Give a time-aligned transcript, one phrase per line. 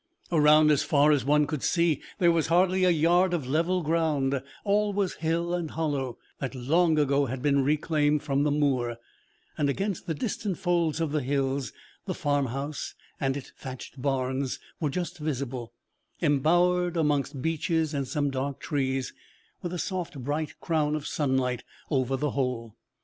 [0.31, 4.41] Around, as far as one could see, there was hardly a yard of level ground;
[4.63, 8.97] all was hill and hollow, that long ago had been reclaimed from the moor;
[9.59, 11.71] and against the distant folds of the hills
[12.07, 15.71] the farmhouse and its thatched barns were just visible,
[16.19, 19.13] embowered amongst beeches and some dark trees,
[19.61, 22.75] with a soft bright crown of sunlight over the whole.